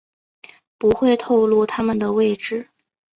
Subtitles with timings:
[0.79, 2.69] 不会透漏他们的位置